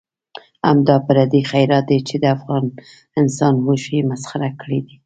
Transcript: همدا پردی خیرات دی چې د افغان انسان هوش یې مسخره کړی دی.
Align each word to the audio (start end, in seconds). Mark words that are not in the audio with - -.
همدا 0.67 0.95
پردی 1.07 1.39
خیرات 1.51 1.85
دی 1.89 1.99
چې 2.07 2.15
د 2.19 2.25
افغان 2.35 2.65
انسان 3.21 3.53
هوش 3.65 3.83
یې 3.93 4.01
مسخره 4.11 4.49
کړی 4.61 4.79
دی. 4.85 4.95